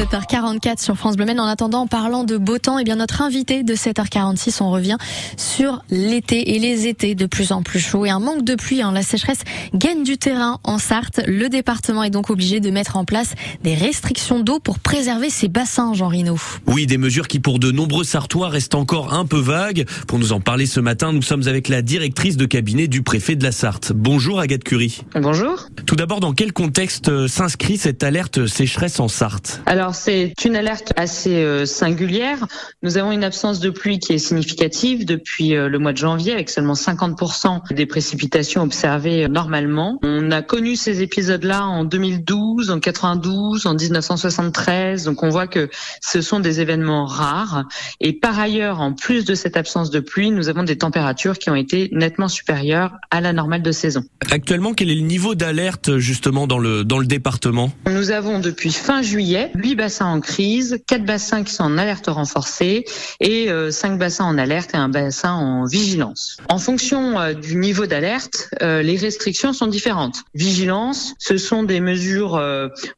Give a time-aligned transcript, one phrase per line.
[0.00, 3.20] 7h44 sur France Bleu En attendant, en parlant de beau temps, et eh bien notre
[3.20, 4.96] invité de 7h46, on revient
[5.36, 8.80] sur l'été et les étés de plus en plus chauds et un manque de pluie.
[8.80, 8.92] Hein.
[8.92, 9.40] La sécheresse
[9.74, 11.20] gagne du terrain en Sarthe.
[11.26, 15.48] Le département est donc obligé de mettre en place des restrictions d'eau pour préserver ses
[15.48, 16.38] bassins, Jean Rino.
[16.66, 19.84] Oui, des mesures qui pour de nombreux Sartois restent encore un peu vagues.
[20.08, 23.36] Pour nous en parler ce matin, nous sommes avec la directrice de cabinet du préfet
[23.36, 23.92] de la Sarthe.
[23.94, 25.02] Bonjour Agathe Curie.
[25.14, 25.66] Bonjour.
[25.84, 29.60] Tout d'abord, dans quel contexte euh, s'inscrit cette alerte sécheresse en Sarthe?
[29.66, 32.46] Alors c'est une alerte assez euh, singulière.
[32.82, 36.32] Nous avons une absence de pluie qui est significative depuis euh, le mois de janvier
[36.32, 39.98] avec seulement 50% des précipitations observées normalement.
[40.02, 45.04] On a connu ces épisodes-là en 2012, en 92, en 1973.
[45.04, 47.64] Donc on voit que ce sont des événements rares.
[48.00, 51.50] Et par ailleurs, en plus de cette absence de pluie, nous avons des températures qui
[51.50, 54.02] ont été nettement supérieures à la normale de saison.
[54.30, 57.70] Actuellement, quel est le niveau d'alerte justement dans le dans le département?
[57.86, 62.06] Nous avons depuis fin juillet huit bassins en crise, quatre bassins qui sont en alerte
[62.08, 62.84] renforcée
[63.20, 66.38] et euh, cinq bassins en alerte et un bassin en vigilance.
[66.48, 70.22] En fonction euh, du niveau d'alerte, euh, les restrictions sont différentes.
[70.34, 72.36] Vigilance, ce sont des mesures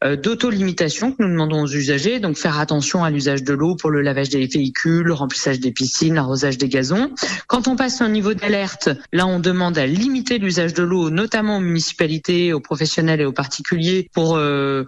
[0.03, 4.03] d'auto-limitation que nous demandons aux usagers, donc faire attention à l'usage de l'eau pour le
[4.03, 7.11] lavage des véhicules, le remplissage des piscines, l'arrosage des gazons.
[7.47, 11.57] Quand on passe au niveau d'alerte, là on demande à limiter l'usage de l'eau, notamment
[11.59, 14.39] aux municipalités, aux professionnels et aux particuliers, pour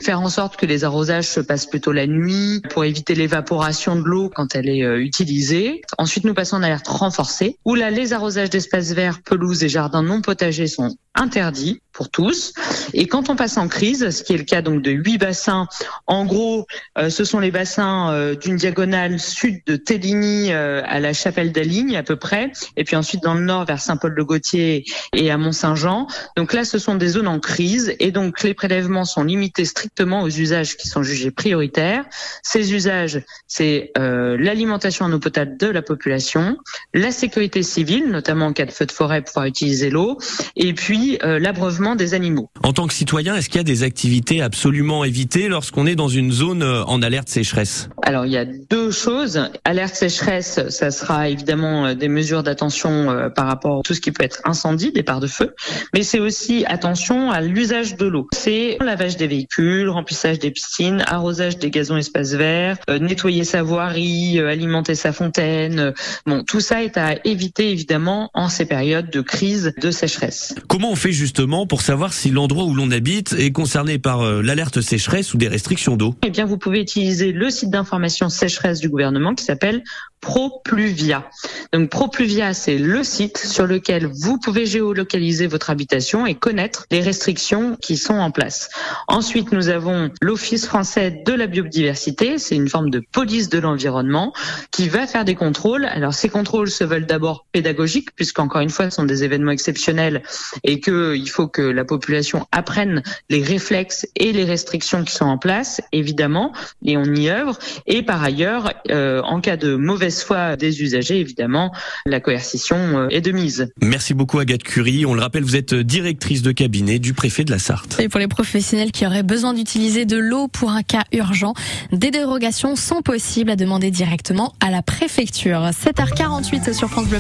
[0.03, 4.03] faire en sorte que les arrosages se passent plutôt la nuit, pour éviter l'évaporation de
[4.03, 5.83] l'eau quand elle est utilisée.
[5.99, 10.03] Ensuite, nous passons en alerte renforcée, où là, les arrosages d'espaces verts, pelouses et jardins
[10.03, 12.53] non potagers sont interdits pour tous.
[12.93, 15.67] Et quand on passe en crise, ce qui est le cas donc de huit bassins,
[16.07, 16.67] en gros,
[16.99, 21.53] euh, ce sont les bassins euh, d'une diagonale sud de Téligny euh, à la Chapelle
[21.53, 24.85] d'Aligne à peu près, et puis ensuite dans le nord vers Saint-Paul-de-Gautier
[25.15, 26.07] et à Mont-Saint-Jean.
[26.37, 30.23] Donc là, ce sont des zones en crise, et donc les prélèvements sont limités strictement
[30.23, 32.05] aux usages qui sont jugés prioritaires.
[32.43, 36.57] Ces usages, c'est l'alimentation en eau potable de la population,
[36.93, 40.19] la sécurité civile, notamment en cas de feu de forêt, pouvoir utiliser l'eau,
[40.57, 42.51] et puis l'abreuvement des animaux.
[42.63, 46.09] En tant que citoyen, est-ce qu'il y a des activités absolument évitées lorsqu'on est dans
[46.09, 49.41] une zone euh, en alerte sécheresse Alors il y a deux choses.
[49.65, 54.01] Alerte sécheresse, ça sera évidemment euh, des mesures d'attention euh, par rapport à tout ce
[54.03, 55.55] qui peut être incendie, départ de feu,
[55.95, 58.29] mais c'est aussi attention à l'usage de l'eau.
[58.35, 64.39] C'est lavage des véhicules, remplissage des piscines, arrosage des gazons espaces verts, nettoyer sa voirie,
[64.39, 65.95] alimenter sa fontaine.
[66.27, 70.55] Bon, tout ça est à éviter évidemment en ces périodes de crise de sécheresse.
[70.69, 74.43] Comment on fait justement pour savoir si l'endroit où l'on habite est concerné par euh,
[74.43, 76.15] l'alerte sécheresse ou des restrictions d'eau?
[76.23, 77.94] Eh bien, vous pouvez utiliser le site d'information
[78.29, 79.83] sécheresse du gouvernement qui s'appelle
[80.25, 81.29] ProPluvia.
[81.75, 87.03] Donc ProPluvia, c'est le site sur lequel vous pouvez géolocaliser votre habitation et connaître les
[87.03, 88.71] restrictions qui sont en place.
[89.07, 94.33] Ensuite, nous avons l'Office français de la biodiversité, c'est une forme de police de l'environnement
[94.71, 95.85] qui va faire des contrôles.
[95.85, 100.23] Alors ces contrôles se veulent d'abord pédagogiques puisqu'encore une fois, ce sont des événements exceptionnels
[100.63, 105.27] et que il faut que la population apprenne les réflexes et les restrictions qui sont
[105.27, 106.53] en place, évidemment,
[106.85, 107.59] et on y œuvre.
[107.87, 111.73] Et par ailleurs, euh, en cas de mauvaise soit des usagers, évidemment,
[112.07, 113.73] la coercition euh, est de mise.
[113.83, 115.05] Merci beaucoup Agathe Curie.
[115.05, 118.01] On le rappelle, vous êtes directrice de cabinet du préfet de la Sarthe.
[118.01, 121.55] Et pour les professionnels qui auraient besoin d'utiliser de l'eau pour un cas urgent,
[121.93, 125.71] des dérogations sont possibles à demander directement à la préfecture.
[125.71, 127.19] 7h48 sur France Bleu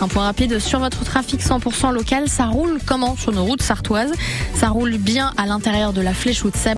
[0.00, 2.28] Un point rapide sur votre trafic 100% local.
[2.28, 4.12] Ça roule comment sur nos routes sartoises?
[4.54, 6.56] Ça roule bien à l'intérieur de la flèche ou de